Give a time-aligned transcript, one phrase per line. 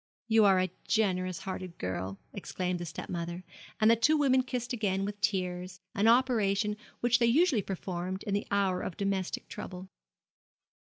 [0.27, 3.43] 'You are a dear generous 'arted girl,' exclaimed the stepmother,
[3.79, 8.33] and the two women kissed again with tears, an operation which they usually performed in
[8.33, 9.89] the hour of domestic trouble.